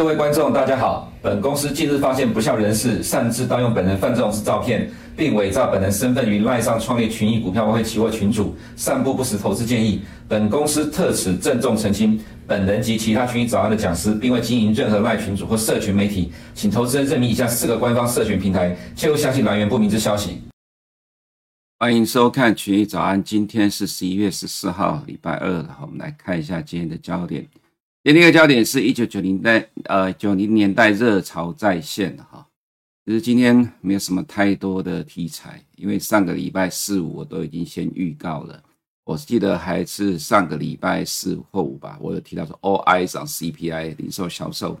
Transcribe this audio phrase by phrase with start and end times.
[0.00, 1.12] 各位观众，大家好。
[1.20, 10.00] 本公司近日发现不肖人士擅自盗用本人范仲式照片，并伪造本人身份于赖上创立群益股票外汇期货群组，散布不实投资建议。
[10.26, 20.40] 本公司特此郑重澄清，本人及其他群益早安的讲师，并未经营任何赖群组或社群媒体，请投资人认明以下四个官方社群平台，切勿相信来源不明之消息。
[21.78, 25.62] 欢迎收看群益早安，今天是十一月十四号，礼拜二。
[25.82, 27.46] 我们来看一下今天的焦点。
[28.02, 32.46] 今天的焦点是一九九零代，呃，九零年代热潮再现哈。
[33.04, 38.58] 其实今天没有什么太多的题材，因为上个礼拜四五我都已经先预告了。
[39.04, 44.80] 我记得还是上个礼拜四或五吧，我有提到说 All eyes on CPI 零售销售。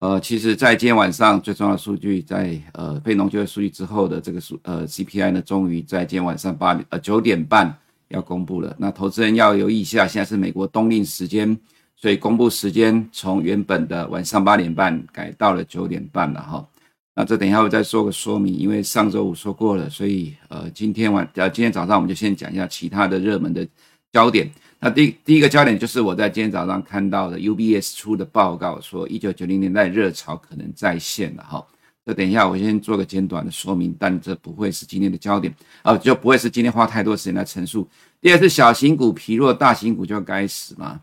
[0.00, 7.74] 呃，其实，在今天晚上最重要的数据在，在呃非农就业数据之后的这个数呃 CPI 呢，终于在今天晚上八点呃九点半
[8.08, 8.76] 要公布了。
[8.78, 11.58] 那投资人要留意一下，现在是美国冬令时间。
[12.04, 16.68] 所以公布时间从原本的晚上八点半改到了九点半了哈。
[17.14, 23.66] 那这等一下我再说个说明，因为上周五说过了，所以呃今天晚呃今天早上我们就先讲一下其他的热门的
[24.12, 24.50] 焦点。
[24.80, 31.66] 那第第一个焦点就是我在今天早上看到的 UBS 出的报告，说一九九零年代热潮可能再现了哈。
[32.04, 37.88] 这等一下我先做个简短的说明，但这不会是今天的焦点啊，就不会是今天花太多时间来陈述。
[38.20, 41.00] 第二是小型股疲弱，大型股就要该死嘛。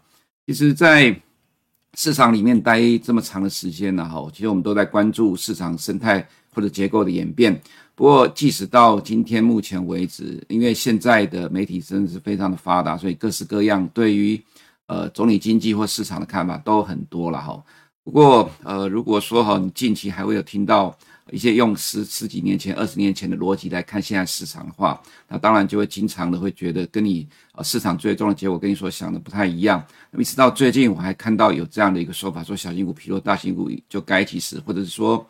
[0.51, 1.17] 其实，在
[1.93, 7.57] 市场里面待这么长的时间了哈，其实我们都在关注市场生态或者结构的演变。
[7.95, 14.41] 不过，即使到今天目前为止，因为现在的媒体真的是非常的发达，所以各式各样对于
[14.87, 17.63] 呃总理经济或市场的看法都很多了哈。
[18.03, 20.97] 不过，呃，如果说哈，你近期还会有听到。
[21.31, 29.81] 一些用十十几年前、二十年前的逻辑来看现在市场的话，那当然就会经常的会觉得跟你呃市场最终的结果跟你所想的不太一样。
[30.11, 35.25] 那么一直到最近，我还看到有这样的一个说法，说小型股疲弱，大型股就该起死，或者是说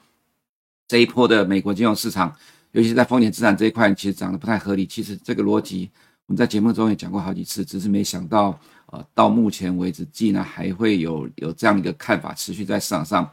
[0.87, 2.35] 这一波的美国金融市场，
[2.71, 4.87] 尤其是在风险资产这一块，其实涨得不太合理。
[4.87, 5.87] 其实这个逻辑
[6.25, 13.31] 我们在节目中也讲过好几次，只是没想到呃到目前为止，竟然还会有有这样一个看法持续在市场上。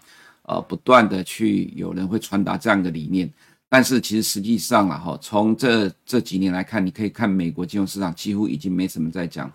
[0.49, 3.31] 呃，不断的去有人会传达这样的理念，
[3.69, 9.53] 但是其实实际上啊，哈，从这这几年来看，你可以看美国金融市场几乎已经没什么在讲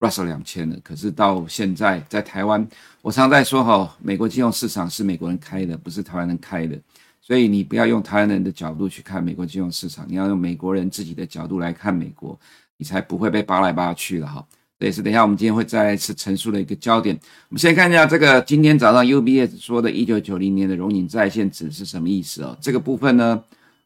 [0.00, 0.76] Russell 两千了。
[0.84, 2.68] 可是到现在，在台湾，
[3.00, 6.78] 我常在说哈，美国金融市场是美国人开的，不是台湾人开的，
[7.22, 12.38] 所以你不要用台湾人的角度去看美国金融市场，你要用美国人自己的角度来看美国，
[12.76, 14.46] 你才不会被扒来扒去了哈。
[14.84, 17.18] 也是等一下我们今天会再一次陈述的一个焦点。
[17.48, 22.56] 我们先看一下这个今天早上 UBS 说的1990年的荣景在线指是什么意思哦？
[22.60, 23.42] 这个部分呢，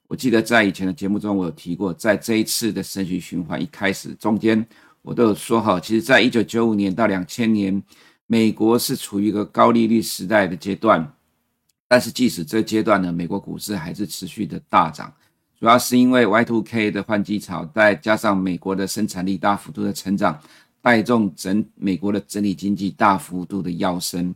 [0.08, 4.66] 我记得在以前的节目中我有提过，在这一次的升息循环一开始中间，
[5.02, 7.82] 我都有说好，其实在1995年到2000年，
[8.26, 11.12] 美国是处于一个高利率时代的阶段，
[11.86, 15.12] 但是即使这阶段呢，美国股市还是持续的大涨，
[15.60, 20.38] 主要是因为 Y2K 的换机潮，再加上美国的生产力大幅度的成长。
[20.80, 24.34] 带动整美国的整体经济大幅度的跃升，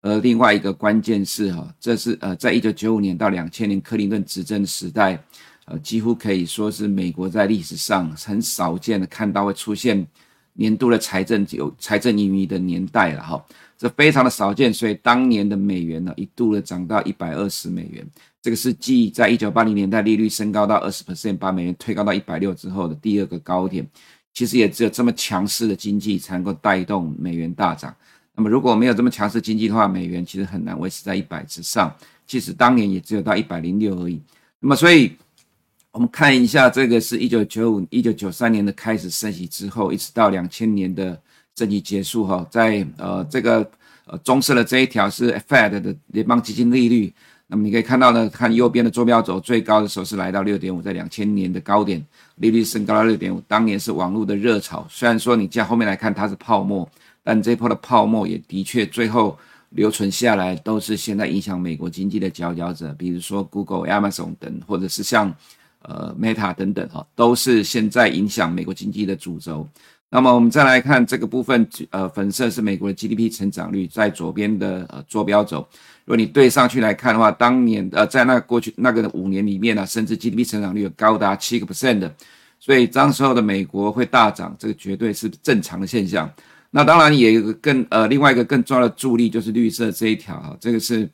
[0.00, 5.22] 而另外一个关键是哈，这是呃，在一九九五年到两千年克林顿执政时代，
[5.66, 10.04] 呃，几乎可以说是美国在历史上很少见的看到会出现
[10.54, 13.44] 年度的财政有财政盈余的年代了哈，
[13.78, 18.04] 这非常的少见，所以当年的美元呢一度的涨到一百二十美元，
[18.40, 23.86] 这个是继在一九八零年代利率升高到二十 percent，把美元推高到一百六之后的第二个高点。
[24.34, 27.94] 其实也只有这么强势的经济才能够带动美元大涨。
[28.34, 31.94] 那么如果没有这么强势经济的话，美元其实很难维持在一百之上。
[32.26, 34.18] 其实当年也只有到一百零六而已。
[34.60, 35.12] 那么所以，
[35.90, 41.20] 我们看一下这个是一九九五、一九九三年的开始升息之后，一直到两千年的
[41.54, 43.68] 升息结束哈，在呃这个
[44.06, 47.12] 呃棕色的这一条是 Fed 的联邦基金利率。
[47.48, 52.02] 那么你可以看到呢，看右边的坐标轴，最高的时候是来到六点五，在两千年的高点，
[52.42, 53.40] 利率升高到六点五。
[53.46, 56.86] 当年是网络的热潮，虽然说你加后面来看它是泡沫，
[57.22, 59.38] 但这波的泡沫也的确最后
[59.70, 65.32] 留存下来，都是现在影响美国经济的佼佼者，比如说 Google、Amazon 等，或者是像
[65.82, 69.66] 呃 Meta 等等哈，都是现在影响美国经济的主轴。
[70.14, 75.66] 那么我们再来看这个部分，呃，粉色是美国的 GDP 成长率，在左边的呃坐标轴。
[76.04, 82.14] 如果你对上去来看的话，当年呃在那过去那个五年里面呢、啊，甚至 GDP 成长率有高达七个 percent 的，
[82.60, 86.30] 所以当时候的美国会大涨，这个绝对是正常的现象。
[86.72, 91.08] 那当然也有个更呃另外一个更重要的助力，就是绿色这一条哈，这个是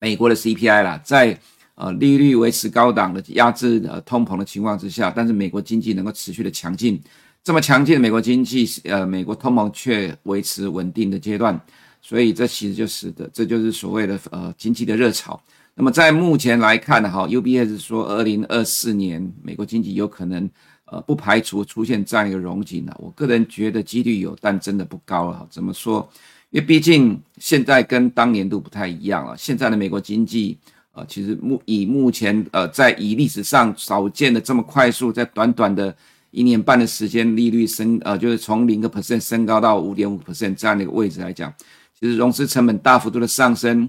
[0.00, 1.38] 美国的 CPI 啦，在
[1.74, 6.98] 呃利率维持高档的压制呃通膨的情况之下，但是美国经济能够持续的强劲。
[7.48, 11.58] 这么强劲的美国经济，呃，美国通膨却维持稳定的阶段，
[12.02, 15.42] 所以这其实就使得这就是所谓的呃经济的热潮。
[15.74, 20.46] 那么在目前来看，哈，UBS 说二零二四年美国经济有可能
[20.84, 22.94] 呃不排除出现这样一个荣景呢。
[22.98, 25.46] 我个人觉得几率有，但真的不高了。
[25.48, 26.06] 怎么说？
[26.50, 29.34] 因为毕竟现在跟当年度不太一样了。
[29.38, 30.58] 现在的美国经济
[30.92, 35.96] 呃其实目以目前呃在以历史上少见的这么快速，在短短的
[36.30, 41.52] 一年半的时间，利率升呃就是从零个 percent 升高到五点五 percent 这样的一个位置来讲，
[41.98, 43.88] 其实融资成本大幅度的上升。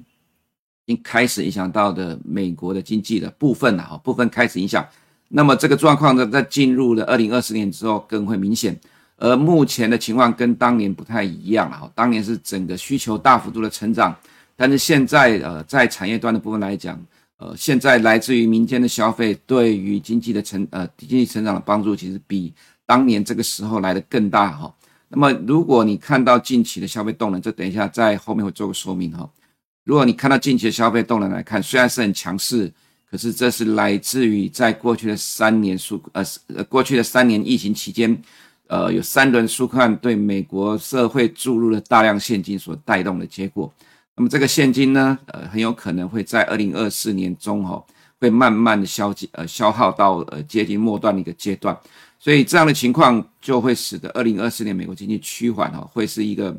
[0.86, 4.84] 已经开始影响到的美国的经济的部分了哈，部分开始影响。
[5.28, 8.76] 那么这个状况呢，在进入了二零二四年之后更会明显。
[9.18, 14.16] 而目前的情况跟当年不太一样了哈，当年是整个需求大幅度的成长，
[14.56, 17.00] 但是现在呃，在产业端的部分来讲，
[17.40, 22.54] 呃，现在来自于民间的消费对于经济的成呃经济成长的帮助，其实比
[22.86, 24.76] 当年这个时候来得更大哈。
[25.08, 29.28] 那么如果你看到近期的消费动能，这等一下在后面会做个说明哈。
[29.86, 32.70] 如果你看到近期的消费动能来看，虽然是很强势，
[33.10, 36.24] 可是这是来自于在过去的三年数呃
[36.66, 38.22] 过去的三年疫情期间，
[38.68, 43.74] 呃有三轮纾困对美国社会注入了大量现金所带动的结果。
[44.20, 47.82] 那么这个现金呢，呃很有可能会在二零二四年中哈、
[48.20, 51.76] 会慢慢的消呃消耗到呃接近末端的一个阶段，
[52.20, 56.56] 所以这样的情况就会使得二零二四年美国经济趋缓哈，会是一个。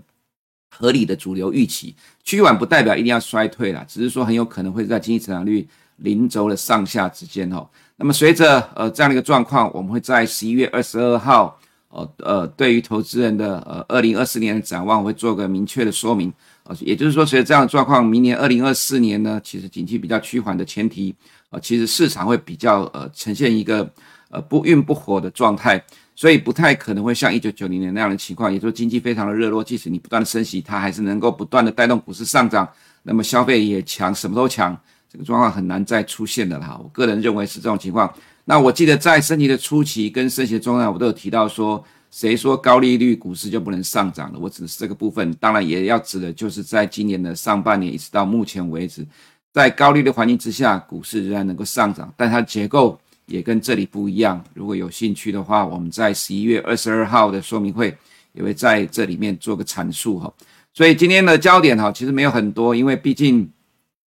[0.72, 1.92] 合理的主流预期，
[2.22, 7.68] 趋缓不代表一定要衰退啦，只是说很有可能会在经济成长率零轴的上下之间哈。
[7.96, 11.58] 那么随着呃这样的一个状况，我们会在十一月二十二号，
[11.88, 16.32] 呃呃，对于投资人的呃二零二四年的展望会做个明确的说明。
[16.80, 21.14] 也就是说，随着这样的状况，明年二零二四年呢，其实景气比较趋缓的前提，
[21.50, 23.90] 呃，其实市场会比较呃呈现一个
[24.30, 25.82] 呃不温不火的状态。
[26.16, 32.68] 所以不太可能会像一九九零年那样的情况，也就是经济非常的热络，即使你不断的升息，它还是能够不断的带动股市上涨，
[33.04, 34.78] 那么消费也强，什么都强，
[35.10, 36.78] 这个状况很难再出现的了哈。
[36.78, 38.12] 我个人认为是这种情况。
[38.44, 44.38] 那我记得在升息的初期跟升息的中段，我都有提到说，谁说高利率股市就不能上涨了？
[44.38, 49.06] 我指的是这个部分，当然也要指的就是在今年的上半年一直到目前为止，
[49.52, 52.98] 在高利率环境之下，股市仍然能够上涨，但它结构。
[53.26, 54.42] 也跟这里不一样。
[54.54, 57.96] 如果有兴趣的话，我们在十一月二十二号的说明会
[58.32, 60.34] 也会在这里面做个阐述哈。
[60.74, 63.48] 所以今天的焦点哈，其实没有很多，因为毕竟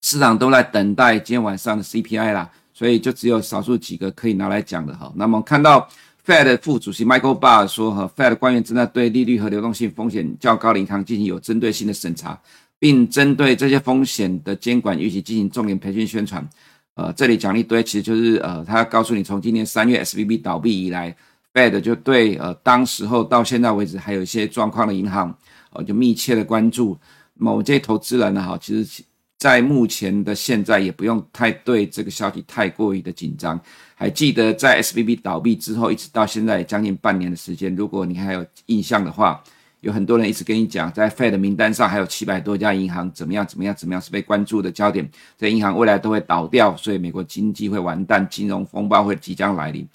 [0.01, 5.09] 市场都在等待今天晚上的 CPI 啦，所以就只有少数几个可以拿来讲的哈。
[5.15, 5.87] 那么看到
[6.25, 12.39] Fed 副主席 Michael Barr 说和，Fed 官员正在对利率和流动性风险较高的银行进行有针对性的审查，
[12.79, 16.47] 并针对这些风险的监管预期进行重点培训宣传。
[16.95, 21.15] 呃，这里讲一堆，其实就是呃，他告诉你，从今年三月 SVB 倒闭以来
[21.53, 25.37] ，Fed 就对呃当时候到现在为止还有一些状况的银行，
[25.73, 26.97] 呃，就密切的关注。
[27.35, 29.03] 那么我这些投资人呢，哈，其实，
[29.45, 33.61] 在目前的现在也不用太对这个消息太过于的紧张。
[33.93, 39.43] 还记得在 SBB 倒闭之后，一直到现在将近半年的时间，如果你还有印象的话。
[39.81, 45.07] 有很多人一直跟你讲，在 Fed 名单上还有七百多家银行，怎么样怎么样怎么样是被关注的焦点。
[45.37, 49.87] 这银行未来都会倒掉，所以美国经济会完蛋，金融风暴会即将来临。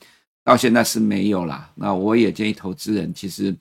[0.45, 1.69] 到现在是没有啦。
[1.75, 3.53] 那我也建议投资人，其实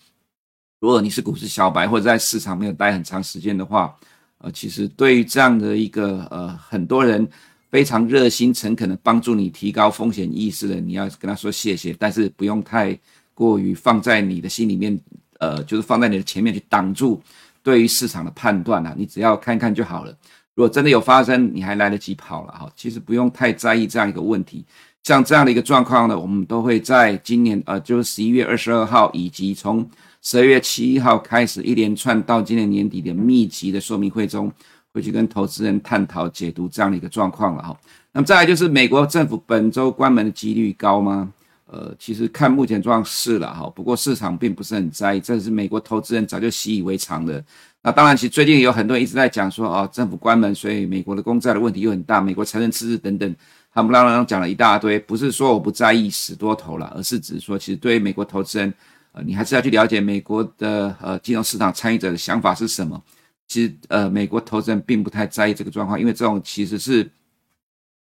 [0.79, 3.97] 如果你是股市小白或者在市场没有待很长时间的话，
[4.39, 7.27] 呃，其实对于这样的一个呃很多人
[7.69, 12.97] 非常热心诚恳的帮助你提高风险意识的，你要跟他说谢谢，但是不用太
[13.33, 14.99] 过于放在你的心里面。
[15.41, 17.17] 呃，就是放在你的前面去挡住
[17.63, 20.11] 对于市场的判断啊，你只要看看就好了。
[20.53, 22.69] 如果真的有发生，你还来得及跑了哈。
[22.75, 24.65] 其实不用太在意这样一个问题。
[25.03, 29.89] 像这样的一个状况呢，我们都会在今年呃，就是十一月二十二号以及从
[30.21, 34.51] 十二月七号开始一连串到今年年底的密集的说明会中，
[34.93, 37.79] 会去跟投资人探讨解读这样的一个状况了哈。
[38.11, 41.31] 那么再来就是美国政府本周关门的几率高吗？
[41.71, 47.43] 呃，其实看目前状况是了哈，不过市场并不是很在意，这是美国投资人早就习以为常的。
[47.83, 53.35] 那当然，其实最近有很多人一直在讲说，哦，政府关门，所以美国的公债的问题又很大，美国财政赤字等等，
[53.71, 54.97] 他们刚刚讲了一大堆。
[54.97, 58.73] 不是说我不在意死多头了，而是指说，其实对于美国投资人，
[59.11, 63.01] 呃，你还是要去了解美国的呃金融市场参与者的想法是什么。
[63.47, 67.09] 其实呃，美国投资人并不太在意这个状况，因为这种其实是。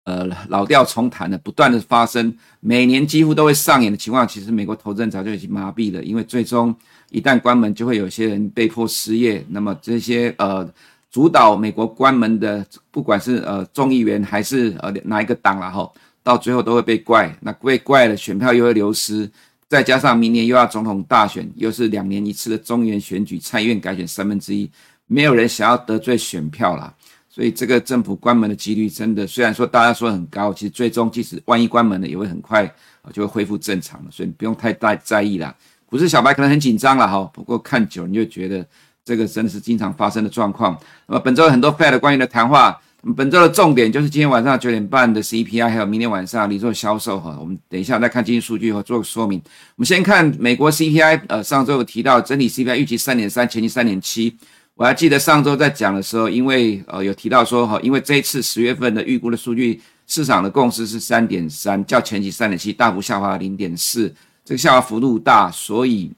[0.04, 6.74] 呃，老调重弹的，不断的发生，每年几乎都会上演的情况，其实美国投资人早就已经麻痹了，因为最终
[7.10, 9.44] 一旦关门，就会有些人被迫失业。
[9.50, 10.68] 那么这些呃
[11.10, 15.88] 主导美国关门的，不管是呃众议员还是呃哪一个党了哈，
[16.22, 19.30] 到最后都会被怪，那被怪了，选票又会流失，
[19.70, 24.68] 再加上明年又要总统大选，又是两年一次的中原选举，参议院改选三分之一，
[25.06, 26.92] 没有人想要得罪选票啦。
[27.28, 32.66] 所以这个政府关门的几率真的，虽然说大家说很高，其实最终即使万一关门了，也会很快
[33.12, 35.54] 就会恢复正常了，所以你不用太大在意啦。
[35.86, 38.66] 股市小白可能很紧张了哈，不过看久你就觉得
[39.04, 40.76] 这个真的是经常发生的状况。
[41.06, 47.34] 那么本周有很多 Fed 关于的谈话，本周的重点就是今天晚上九点半的 CPI，还有明天晚上零售销售哈。
[47.40, 49.40] 我们等一下再看经济数据和做个说明。
[49.76, 54.36] 我们先看美国 CPI，呃，上周有提到整体 CPI 预期三点三，前期三点七。
[54.74, 64.14] 我还记得上周在讲的时候，因为呃有提到说哈，因为这一次十月份的预估的数据，市场的共识是三点三，较前期三点七大幅下滑零点四，
[64.44, 66.12] 这个下滑幅度大，所以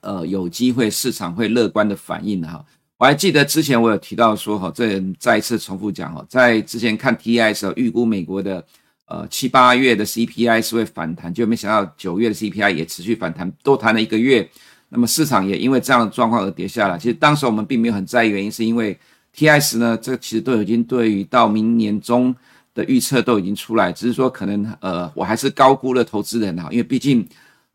[0.00, 2.64] 呃有机会市场会乐观的反应哈。
[2.98, 8.64] 我还记得之前我有提到说哈，这再一次重复讲哈，在之前看 TI 的时候，预估美国的
[9.06, 14.48] 呃七八月的 CPI 是会反弹，就没想到九月的 CPI 也持续反弹，多弹了一个月。
[14.88, 16.98] 那么市场也因为这样的状况而跌下来。
[16.98, 18.98] 其实当时我们并没有很在意，原因是因为
[19.36, 22.34] TIS 呢，这其实都已经对于到明年中
[22.74, 27.24] 的预测都已经出来，只是说可能呃，我还是高估了投资人哈，因为毕竟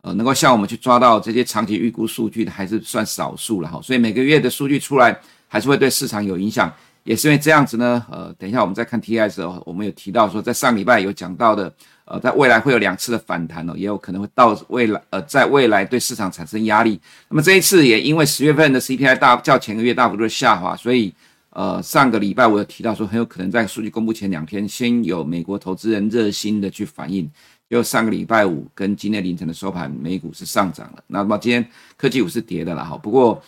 [0.04, 5.18] 呃，能够像我们去抓到这些长期预估数据的还是算少数了哈，所以每个月的数据出来
[5.48, 6.70] 还是会对市场有影响。
[7.04, 11.72] 也是因为这样子呢，呃，等一下我们再看 T I 的时候，我们有提到说，在上礼拜有讲到的。
[12.06, 17.00] 呃，在未来会有两次的反弹哦，也有可能会到未来，呃，在未来对市场产生压力。
[17.30, 21.10] 那么这一次也因为十月份的 CPI 大较前个月大幅度的下滑，所以
[21.48, 27.26] 呃，上个礼拜我有提到说，很有可能在数据公布前两天，先有美国投资人热心的去反应。
[27.68, 31.02] 就上个礼拜五跟今天凌晨的收盘，美股是上涨了。
[31.06, 31.66] 那么今天
[31.96, 33.42] 科技股是跌的了哈，不过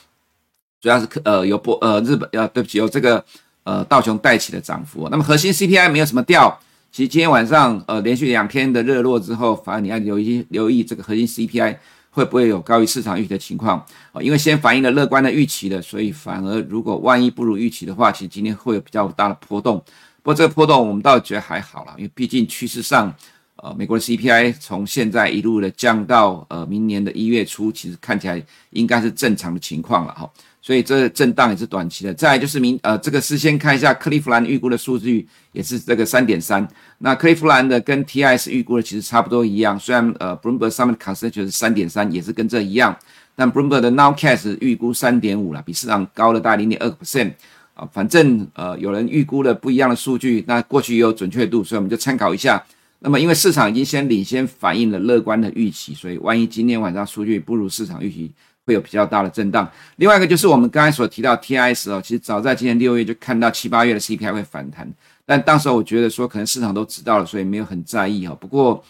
[0.81, 3.25] 主要是呃有波呃日本呃对不起有这个
[3.65, 5.09] 呃道琼带起的涨幅。
[5.11, 6.59] 那么核心 CPI 没有什么掉。
[6.93, 11.77] 其实今天晚上，呃，连续两天的热络之后，反而你要留意留意这个核心 CPI
[12.11, 14.23] 会不会有高于市场预期的情况啊？
[14.23, 19.77] 因为先反映了乐观的预期的，所以反而如果万一不如预期的话，其实今天会有比较大的波动。
[20.23, 23.15] 不过这个波动我们倒觉得还好啦，因为毕竟趋势上，
[23.57, 30.31] 呃，美国的 CPI 从现在一路的降到呃明年的一月初，其实看起来应该是正常的情况了哈。
[30.61, 32.13] 所以这震荡也是短期的。
[32.13, 36.67] 再就是明呃，这个事先看一下克利夫兰预估的数据，也是这个三点三。
[36.99, 42.95] 那克利夫兰的跟 TIS 预估的其实差不多一样，虽然呃，Bloomberg 上面的 consensus 是三点三，也是跟这一样。
[43.35, 47.33] 但 Bloomberg 的 Nowcast 预估三点五了，比市场高了大概零点二个 percent
[47.75, 47.89] 啊。
[47.93, 52.63] 反正呃，有人预估了不一样的数据，那过去也有准确度，所以我们就参考一下。
[52.99, 58.33] 那么因为市场已经先领先反映了乐观的预期，所以万一今天晚上数据不如市场预期。
[58.69, 59.71] 会有比较大的震荡。
[59.95, 64.93] 另外一个就是我们刚才所提到 TIS 哦，其实早在今年六月就看到七八月的 CPI 会反弹，
[65.25, 68.35] 但当时我觉得说可能市场都知道了，所以没有很在意哈。
[68.35, 68.85] 不过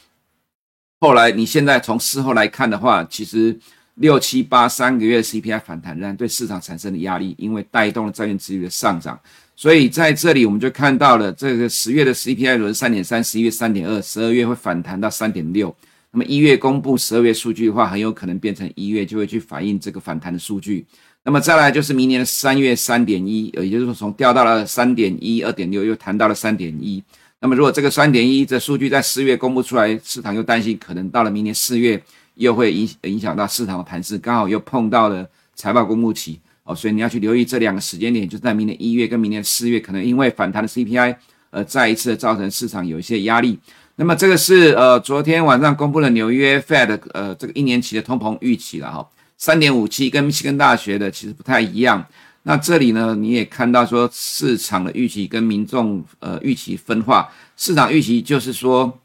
[0.99, 3.55] 后来你现在从事后来看的话，其实
[3.97, 9.21] 六七八三个月 CPI 反弹仍然对市场产生了压力，因为带动了债券殖利率的上涨。
[9.57, 15.75] 所以在这里我们就看到了这个十月的 CPI 轮三点三，十一月三点二，十二月会反弹到三点六。
[16.11, 20.85] 那么一月公布十二月数据的话，很有可能变成一月就会去反映这个反弹的数据。
[21.25, 27.03] 那么再来就是明年的三月三点一，也就是说从掉到了三点一、二点六，又弹到了三点一。
[27.41, 32.01] 那么如果这个三点一这数据在四月公布出来，市场又担心可能到了明年四月
[32.35, 41.17] 又会影影响到市场的盘势，刚好又碰到了财报公布期哦，所以你要去留意这两个时间点，就在明年一月跟明年四月，可能因为反弹的 CPI，
[41.51, 43.59] 呃，再一次造成市场有一些压力。
[43.99, 49.09] 那么这个是呃昨天晚上公布了纽约 Fed 呃这个一年期的通膨预期了哈，
[49.39, 52.05] 三点五七跟密西根大学的其实不太一样。
[52.43, 59.01] 那这里呢你也看到说市场的预期跟民众呃预期分化，市场预期就是说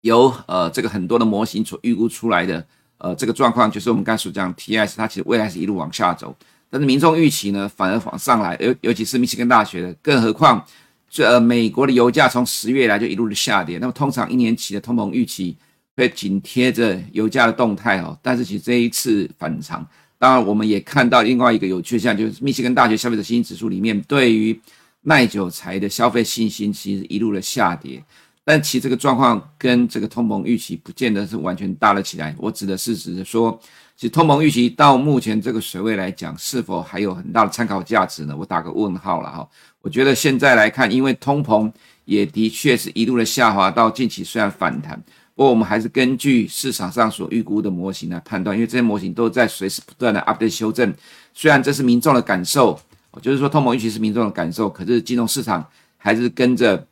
[0.00, 2.66] 由呃这个很多的模型所预估出来的
[2.98, 6.36] 呃这个状况，就是我们刚才所讲 TIS 它其实未来是一路往下走，
[6.68, 10.64] 但是民众预期呢反而往上来，尤尤其是密西根大学的，更何况。
[11.08, 15.56] 这，美国的油价从十月来就一路的下跌，那么通常一年期的通膨预期
[15.96, 18.18] 会紧贴着油价的动态哦。
[18.20, 19.86] 但是其实这一次反常，
[20.18, 24.60] 当然我们也看到另外一个有趣项，就是密西根大学消费者信心指数里面对于
[25.02, 28.02] 耐久财的消费信心其实一路的下跌。
[28.48, 32.32] 但其实这个状况跟这个通膨预期不见得是完全搭了起来。
[32.38, 33.60] 我指的是指的说，
[33.96, 38.36] 其实通膨预期到目前这个水位来讲，是否还有很大的参考价值呢？
[38.38, 39.48] 我打个问号了哈。
[39.82, 41.68] 我觉得现在来看，因为通膨
[42.04, 44.94] 也的确是一路的下滑，到近期虽然反弹，
[45.34, 50.94] 不过我们还是根据市场上所预估的模型来判断，因为这些模型都在随时不断的 update 修正。
[51.34, 52.78] 虽然这是民众的感受，
[53.20, 56.86] 就是说通膨预期是民众的感受，可是金融市场还是跟着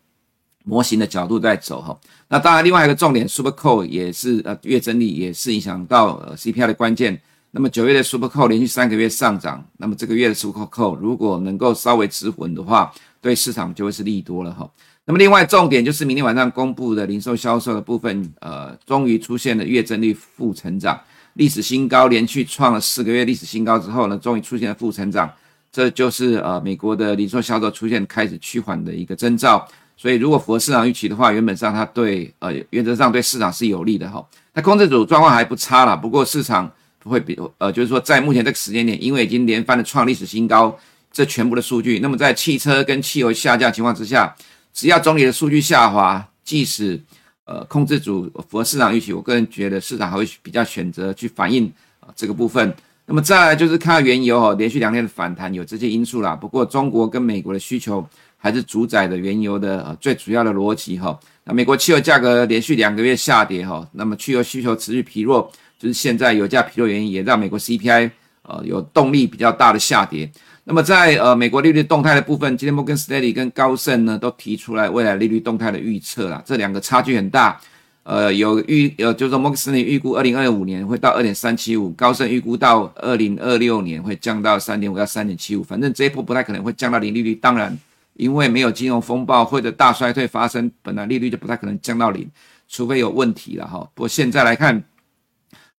[0.65, 1.97] 模型的角度在走哈。
[2.29, 7.21] 那当然，另外一个重点，Super Core 也是呃月增率也是影响到呃 CPI 的关键。
[7.53, 14.69] 那么九月的 Super Core 连续三个月上涨，那么这个月的 Super Core 如果能够稍微止稳的话，对市场就会是利多了哈。
[15.05, 20.99] 那么另外重点就是明天晚上公布的零售销售的部分，呃，终于出现了月增率负成长，
[21.35, 25.31] 历史新高，连续创了四个月历史新高之后呢，终于出现了负成长，
[25.71, 29.65] 这就是呃美国的零售销售出现开始趋缓的一个征兆。
[29.97, 34.25] 所以如果符合市场预期的话，原本上它对呃原则上对市场是有利的哈。
[34.53, 36.71] 那控制组状况还不差啦，不过市场。
[37.05, 40.75] 不会比呃，就是说，在目前这个时间点，因为已经连番的创历史新高，
[41.13, 44.35] 这全部的数据，那么在汽车跟汽油下降情况之下，
[44.73, 46.99] 只要总体的数据下滑，即使
[47.45, 51.71] 呃控制组符合市场预期，我个人觉得市场还会比较选择去反映、
[52.01, 52.75] 呃、这个部分。
[53.05, 56.35] 那么再来就是看原油哦，连续两天的反弹有这些因素啦。
[56.35, 58.09] 不过中国跟美国的需求
[58.45, 61.19] 还是主宰的原油的、最主要的逻辑哈。
[61.45, 65.51] 那美国汽油价格连续两个月下跌哈，那么汽油需求持续疲弱。
[65.79, 68.11] 就是现在油价疲弱原因，也让美国 CPI
[68.43, 70.31] 呃有动力比较大的下跌。
[70.65, 77.59] 那么在呃美国利率动态的部分，今天摩根士丹利跟高盛呢都提出来未来利率动态的预测啦，这两个差距很大。
[78.03, 85.63] 呃，有预呃就是说摩根士丹利预估二零二五年会到二点三七五，高盛预估到二零二六年会降到三点五到三点七五。
[85.63, 87.35] 反正这一波不太可能会降到零利率。
[87.35, 87.75] 当然，
[88.15, 92.31] 因为没有金融风暴或者大衰退发生，本来利率就不太可能降到零，
[92.69, 93.79] 除非有问题了哈。
[93.95, 94.83] 不过现在来看。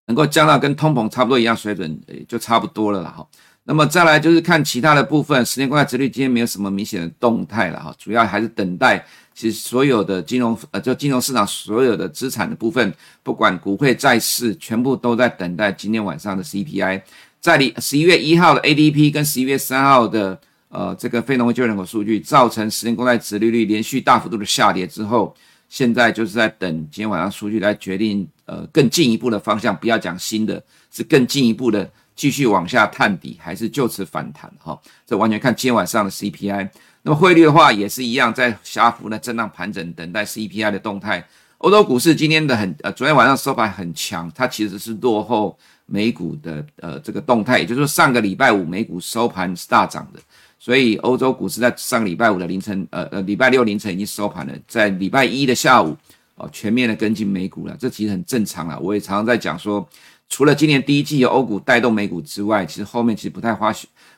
[0.08, 3.28] 能够降到跟通膨差不多一样水准，也就差不多了啦哈。
[3.64, 9.04] 那么再来就是看其他的部分，十年公债殖率今天没有什么明显的动态了哈，主要还是等待。
[9.34, 17.02] 其实所有的金融呃，就金融市场所有的资产的部分，不管股汇债市，全部都在等待今天晚上的 CPI。
[17.42, 20.40] 在你十一月一号的 ADP 跟十一月三号的
[20.76, 25.34] 呃这个非农业就业人口数据，造成十年公债殖利率连续大幅度的下跌之后。
[25.68, 29.76] 现在就是在等今天晚上数据来决定，呃，更进一步的方向。
[29.76, 34.50] 不要讲新的，是更进一步的继续往下探底，还是就此反弹？
[34.60, 36.70] 哈，这完全看今天晚上的 CPI。
[37.02, 41.28] 那么汇率的话也是一样，在狭幅的震荡盘整，等待 CPI 的动态。
[41.58, 45.58] 欧洲股市今天的很，呃，昨天晚上收盘很强，它其实是落后
[45.88, 47.58] 美股的，呃，这个动态。
[47.58, 50.20] 也就是说，上个礼拜五美股收盘是大涨的。
[50.66, 55.96] 所以欧洲股市在上个礼拜五的凌晨，呃呃，礼拜六凌晨已经收盘了，在礼拜一的下午，
[56.34, 58.80] 哦，全面的跟进美股了，这其实很正常了。
[58.80, 59.88] 我也常常在讲说，
[60.28, 63.72] 除了今年第一季有欧股带动美股之外，其实后面其实不太花，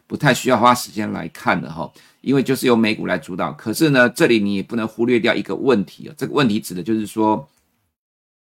[0.07, 3.51] 不太需要花时间来看的哈，因为就是由美股来主导。
[3.51, 7.45] 可是呢，这里你也不能忽略掉一个问题啊，这个问题指的就是说，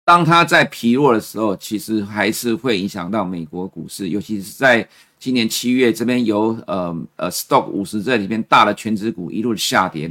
[0.03, 4.87] 当它在疲弱的时候，其实还是会影响到美国股市，尤其是在。
[5.21, 10.09] 今年七月，这边由呃呃 Stock 五十这里边大的权值股一路下跌，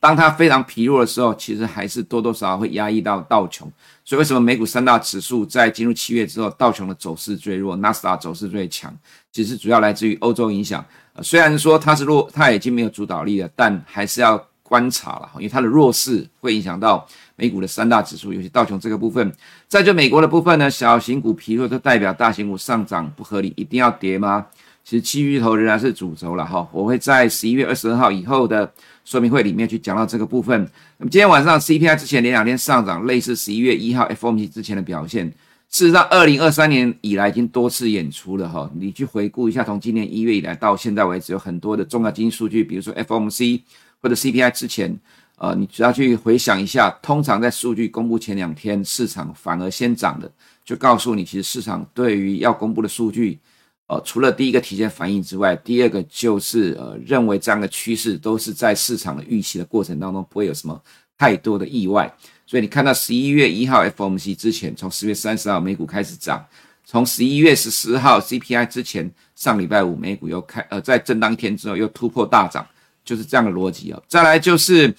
[0.00, 3.70] 当它非常疲弱的时候，其实还是多多少少会压抑到道琼。
[4.04, 8.92] 所以为什么美股三大指数在进入七月之后，道琼的走势最弱，纳斯达走势最强？
[9.30, 10.84] 其实主要来自于欧洲影响。
[11.12, 17.06] 呃，虽然说它是弱，它已经没有主导力了，但还是要观察了，因为它的弱势会影响到。
[17.40, 19.32] 美股的三大指数，尤其道琼这个部分，
[19.68, 24.44] 在就美国的部分呢，小型股疲弱，就代表大型股上涨不合理，一定要跌吗？
[24.82, 26.68] 其实七巨头仍然是主轴了哈。
[26.72, 28.68] 我会在十一月二十二号以后的
[29.04, 30.68] 说明会里面去讲到这个部分。
[30.96, 35.32] 那么今天晚上 CPI 之前连两天上涨，类似十一月一号 FOMC 之前的表现。
[35.70, 38.68] 事实上，二零二三年以来已经多次演出了哈。
[38.74, 43.60] 你去回顾一下，从今年一月以来到现在为止，有很多的重要经济数据，比如说 FOMC
[44.00, 44.98] 或者 CPI 之前。
[45.40, 50.28] 呃，你只要去回想一下，通常在数据公布前两天，市场反而先涨的，
[50.64, 53.38] 就告诉你，其实市场对于要公布的数据，
[53.86, 60.82] 呃，除了第一个提前反应之外，第二个就是呃，认为这样的趋势都是在市场的预期的过程当中，不会有什么
[61.16, 62.12] 太多的意外。
[62.44, 66.44] 所以你看到十一月一号 FOMC 之前，从十月三十号美股开始涨，
[66.84, 72.66] 从十一月十四号 CPI 之前，上礼拜五美股又开呃，在震荡一天之后又突破大涨，
[73.08, 74.02] 就是这样的逻辑哦。
[74.06, 74.94] 再来就是。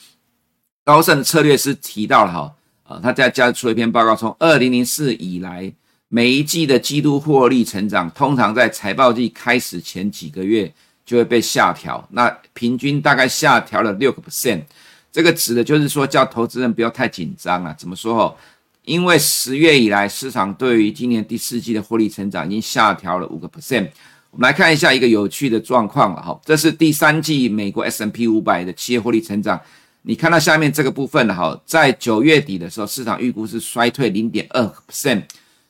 [0.85, 5.71] 高盛的策略师提到了哈，啊，他在家出了一篇报告，从二零零四以来，
[6.07, 10.73] 每一季的季度获利成长，通常在财报季开始前几个月
[11.05, 14.63] 就会被下调，那平均大概下调了六个 percent，
[15.11, 17.71] 这个指的就是说叫投资人不要太紧张啊。
[17.77, 18.35] 怎么说哦？
[18.83, 23.89] 因为十月以来，市场对于今年第四季的获利成长已经下调了五个 percent。
[24.31, 29.59] 我们来看一下一个有趣的状况了哈，这是第三季美国 S&P 五百的企业获利成长。
[30.03, 35.23] 你看到下面这个部分哈，在九月底的时候，市场预估是衰退零点二 percent，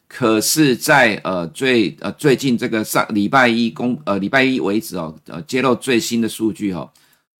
[0.07, 6.87] 可是在，呃最呃最近这个上礼拜一公呃礼拜一为止哦，呃揭露最新的数据哈、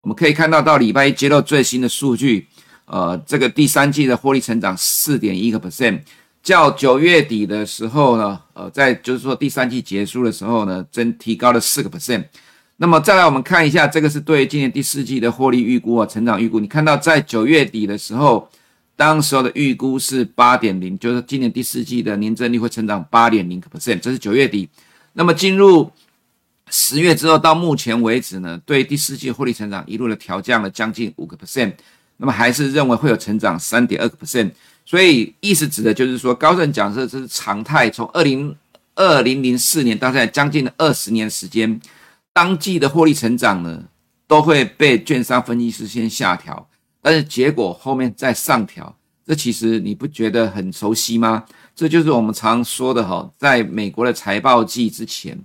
[0.02, 2.48] 我们可以看到到礼拜一揭露最新的数据，
[2.86, 6.00] 呃这个第三季的获利成长四点一个 percent，
[6.50, 12.24] 较九月底的时候呢，呃，在就是说第三季结束的时候呢，增提高了四个 percent。
[12.78, 16.60] 那么再来我们看一下，这个是对今年第四季的获利预估啊，成长预估。
[16.60, 18.50] 你看到在九月底的时候，
[18.96, 24.68] 当时候的预估是八点零，就是今年第四季的年增率会成长八点零个 percent，这是九月底。
[25.14, 25.92] 那么进入
[26.70, 31.74] 十月之后，到目前为止呢，对第四季获利成长一路的调降了将近五个 percent，
[32.18, 34.52] 那么还是认为会有成长三点二个 percent。
[34.90, 38.56] 所以意思指的就是说，高盛讲说这是常态，从二零
[38.96, 41.80] 二零零四年到现在将近二十年时间。
[42.34, 43.84] 当季的获利成长呢，
[44.26, 46.68] 都会被券商分析师先下调，
[47.04, 51.46] 但是结果后面再上调，这其实你不觉得很熟悉吗？
[51.76, 55.40] 这就是我们常说的哈，在美国的财报季之前，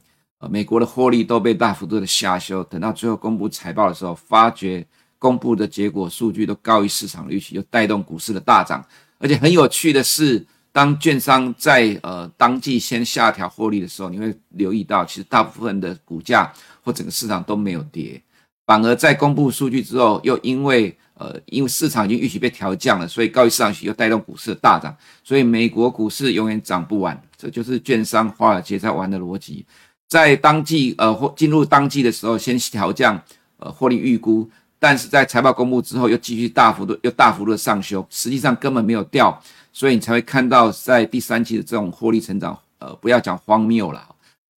[0.48, 4.86] 美国的获利都被大幅度的下修，等到最后公布财报的时候，发觉
[5.18, 8.82] 公布的结果数据都高于市场预期，又带动股市的大涨。
[9.24, 16.52] 而且很有趣的是，当券商在呃当季先下调获利的时候，你会留意到，其实大部分的股价。
[16.86, 18.20] 或整个市场都没有跌，
[18.66, 29.64] 反而在公布数据之后，又因为呃，因为市场已经预期被调降了，所以高于市场预期又带动股市的大涨，所以美国股市永远涨不完，这就是券商华尔街在玩的逻辑，
[30.10, 33.18] 在当季呃或进入当季的时候先调降
[33.56, 34.46] 呃获利预估，
[34.84, 39.42] 但是在财报公布之后又继续大幅度又大幅度的上修，实际上根本没有掉，
[39.72, 44.06] 所以你才会看到在第三季的这种获利成长，呃，不要讲荒谬了。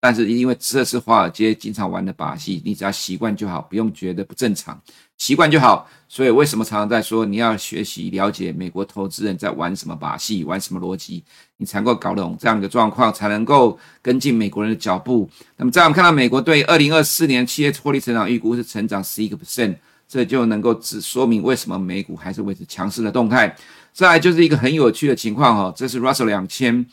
[0.02, 4.78] 但是因为这是华尔街经常玩的把戏，你只要习惯就好，不用觉得不正常，
[5.18, 5.90] 习惯就好。
[6.10, 11.24] 所以为什么常常在说你要学习了解美国投资人在玩什么把戏，玩什么逻辑，
[11.56, 15.30] 你才能够搞懂这样的状况，才能够跟进美国人的脚步。
[15.56, 19.76] 那么，在我们看到美国对二零二四年企业获利成长预估是成长十一个 percent，
[20.08, 23.56] 这就能够只说明为什么美股还是维持强势的动态。
[23.94, 26.86] 再来就是一个很有趣的情况哈，这是 Russell 两千，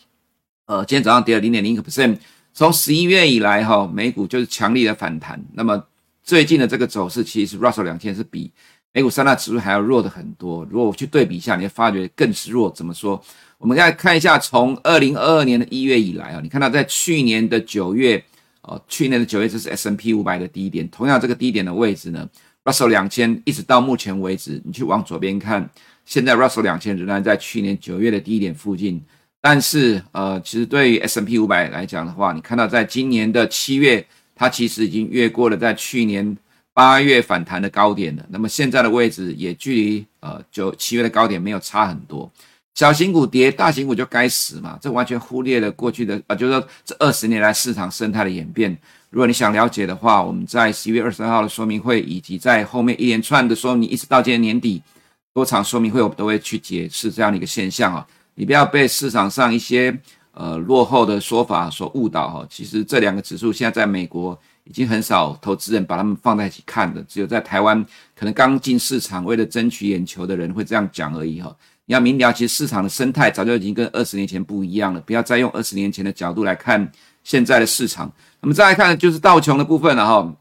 [0.66, 2.18] 呃，今天早上跌了零点零一个 percent。
[2.53, 5.44] 从十一月以来，哈，美股就是强力的反弹。
[5.53, 5.85] 那么
[6.22, 8.50] 最近的这个走势，其实 Russell 两千是比
[8.92, 10.64] 美股三大指数还要弱的很多。
[10.70, 12.70] 如果我去对比一下，你会发觉更是弱。
[12.70, 13.20] 怎么说？
[13.59, 18.24] 我们再看一下，从二零二二年的一月以来啊，你看到在去年的九月，
[18.62, 20.88] 哦，去年的九月这是 S n P 五百的低点。
[20.88, 22.29] 同样这个低点的位置呢
[22.64, 25.68] ，Russell 两千一直到目前为止，你去往左边看，
[26.05, 29.03] 现在 Russell 两千仍然在去年九月的低点附近。
[29.40, 36.37] 但是，呃，其实对于 S&P 五百来讲的话，你看到在今年的七月，它其实已经越过了在去年
[36.72, 38.24] 八月反弹的高点了。
[38.31, 42.33] 那么现在的位置也距离呃九七月的高点没有差很多。
[42.74, 44.79] 小型股跌，大型股就该死嘛？
[44.81, 48.77] 这完全忽略了过去的啊、呃，就是说这二十年来市场生态的演变。
[49.14, 54.83] 如果你想了解的话，我们在十一月二十二号的说明会，以及在后面一连串的说明，一直到今年年底
[55.33, 58.05] 多场说明会，我们都会去解释这样的一个现象啊。
[58.35, 59.96] 你不要被市场上一些
[60.33, 62.44] 呃落后的说法所误导哈。
[62.50, 67.81] 其实这两个指数现在在美国已经很少投资人把它们放在一起看的，只有在台湾
[68.16, 71.57] 可能刚进市场为了争取眼球的人会这样讲而已哈。
[71.87, 76.90] 你要明了，其实市场的生态早就已经跟二十年前不一样了，不要再用二十年前的角度来看
[77.24, 78.12] 现在的市场。
[78.40, 80.32] 那么再来看就是道琼的部分了哈，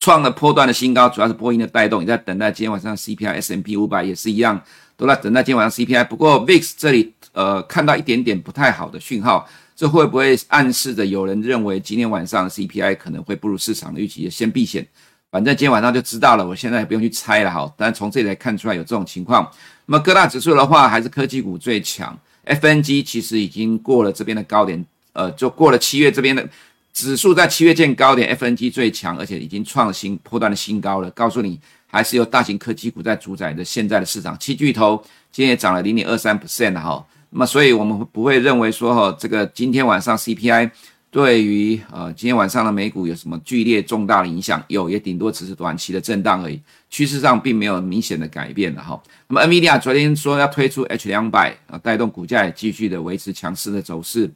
[0.00, 2.00] 创了波段的新高，主要是波音的带动。
[2.00, 4.60] 也在等待今天晚上 CPI S&P 500也是一样。
[4.94, 14.86] 都在等待今天晚上 CPI，不过 VIX 这里呃看到一点点不太好的讯号，这会不会暗示着有人认为今天晚上 CPI 可能会不如市场的预期，先避险？
[15.30, 17.72] 反正今天晚上就知道了，我现在也不用去猜了哈。
[17.76, 19.50] 但从这里来看出来有这种情况。
[19.86, 26.48] 那么各大指数的话，还是科技股最强，FNG 其实已经过了这边的高点，呃，就过了七月这边的
[26.92, 31.60] 指数在七月见高点，FNG 最强，而且已经创新破断的新高了，告诉你。
[31.94, 34.96] 还是由大型科技股在主宰着现在的市场，七巨头
[35.30, 37.06] 今天也涨了零点二三 percent 哈。
[37.28, 40.70] 那么，所以我们不会认为说哈，这个今天晚上 CPI
[41.10, 44.64] 对于呃今天晚上的美股有什么剧烈重大的影响？
[44.68, 48.98] 有，也顶多只是短期的震荡而已，趋势上并没有明显的改变的哈。
[49.28, 54.30] 那么，NVIDIA 昨天说要推出 H 两百啊，带动股价也继续的维持强势的走势。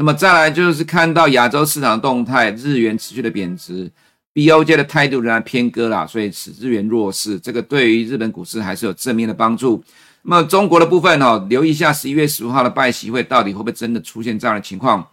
[0.00, 3.90] 那么再来就是看到亚洲市场的动态，日元持续的贬值。
[4.32, 9.82] BOJ 的态度仍然偏鸽啦，所以使日元弱势，这个对于日本股市还是有正面的帮助。
[10.22, 15.04] 那么中国的部分哦，留意一下十一月十五号的拜习会到底会不会真的出现这样的情况？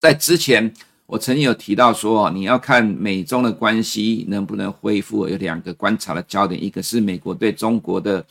[0.00, 0.72] 在之前
[1.04, 8.24] 我曾经有提到说，你要看美中的关系能不能恢复，有两个观察的焦点，一个是美国对中国的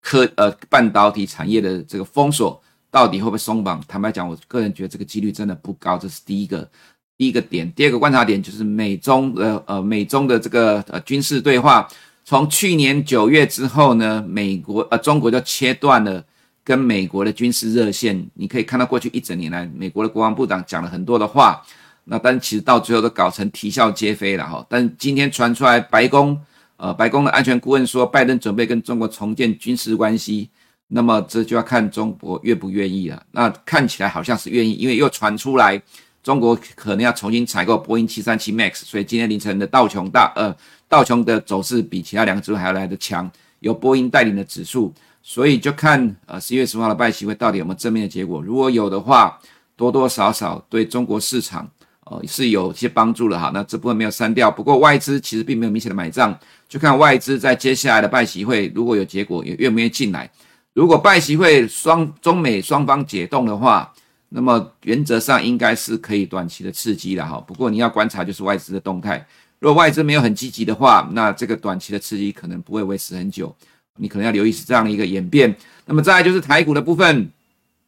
[0.00, 3.80] 科呃半导体产业的这个封锁到底会不会松绑？
[3.86, 6.68] 坦白讲，我个人觉得这个几率真的不高，这是第一个。
[7.16, 11.86] 第一个点，第二个观察点就是美中的呃美中的这个呃军事对话，
[12.24, 16.24] 从去年九月之后呢，美国呃中国就切断了
[16.64, 21.62] 跟美国的军事热线，你可以看到过去一整年来，美国的国防部长讲了很多的话，
[22.04, 24.64] 那但其实到最后都搞成啼笑皆非了哈。
[24.66, 26.40] 但今天传出来，白宫
[26.78, 30.48] 呃，白宫的安全顾问说，拜登准备跟中国重建军事关系，
[30.92, 33.22] 那么这就要看中国愿不愿意了。
[33.30, 35.80] 那看起来好像是愿意，因为又传出来
[36.22, 40.54] 中国可能要重新采购波音七三七 MAX，所以今天凌晨的道琼大呃
[40.88, 44.92] 道琼的走势比其他两个指数还要来得强，有波音带领的指数。
[45.22, 49.38] 所以就看呃十一月十号的拜习会到底有没有正面的结果，如果有的话，
[49.76, 51.70] 多多少少对中国市场
[52.06, 53.50] 呃是有些帮助的哈。
[53.52, 56.36] 那这部分没有删掉，不过外资其实并没有明显的买账，
[56.68, 60.28] 就看外资在接下来的拜习会如果有结果，也愿不愿意进来。
[60.72, 63.92] 如果拜习会双中美双方解冻的话，
[64.28, 67.38] 那么原则上应该是可以短期的刺激的哈。
[67.40, 69.26] 不过你要观察就是外资的动态，
[69.58, 73.54] 如果外资没有很积极的话，那这个短期的刺激可能不会维持很久。
[73.96, 75.54] 你可能要留意是这样一个演变。
[75.84, 77.30] 那么再来就是台股的部分，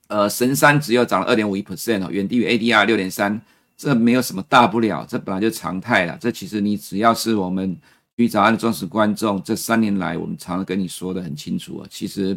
[0.08, 3.40] 呃，神山只有涨了二点五一 percent 哦，远低于 ADR 六点三，
[3.76, 6.18] 这没有什么大不了，这本来就常态了。
[6.20, 7.74] 这其实你只要是我们
[8.16, 11.86] 群益早安的忠实观众，这三年来我们常常跟你说的很清楚啊。
[11.88, 12.36] 其实，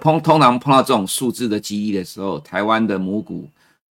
[0.00, 3.48] 碰通常碰到这种数字的激励的时候，台湾的母股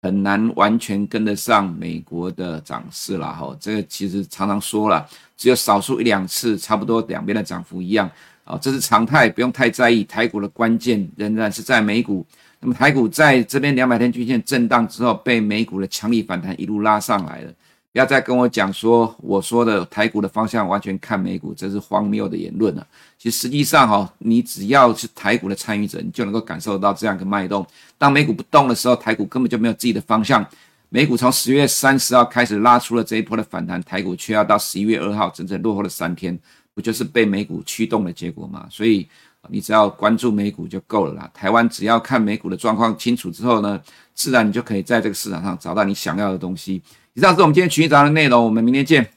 [0.03, 3.55] 很难完全跟得上美国的涨势了哈。
[3.61, 8.11] 这个其实常常说了，只有少数一两次，差不多两边的涨幅一样。
[8.45, 10.05] 啊，这是常态，不用太在意。
[10.05, 12.25] 台股的关键仍然是在美股。
[12.61, 17.53] 那么台股在这边两百天均线震荡之后，被美股的强力反弹一路拉上来了。
[17.97, 22.87] 不要再跟我讲说，我说的台股的方向完全看美股，这是荒谬的言论了。
[23.17, 27.67] 其实实际上哈，你只要是台股的参与者，你就能够感受到这样一个脉动。
[27.97, 30.47] 当美股不动的时候，台股根本就没有自己的方向。
[30.91, 36.39] 美股从十月三十号开始拉出了这一波的反弹，台股却要到十一月二号整整落后了三天。
[36.75, 38.67] 不就是被美股驱动的结果吗？
[38.71, 39.09] 所以
[39.49, 41.31] 你只要关注美股就够了啦。
[41.33, 43.81] 台湾只要看美股的状况清楚之后呢，
[44.13, 46.83] 自然你就可以在这个市场上找到你想要的东西。
[47.17, 49.09] 以上是我们今天群益早的内容，我们明天见。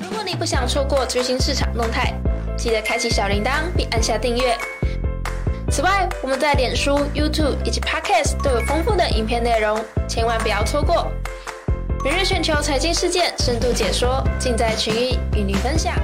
[0.00, 2.10] 如果你不想错过最新市场动态，
[2.56, 4.56] 记得开启小铃铛并按下订阅。
[5.70, 11.12] 此外，我们在脸书、YouTube 以及 Podcast 都有丰富的影片内容，千万不要错过。
[12.02, 15.94] 每日全球财经事件深度解说，尽在群益与您分享。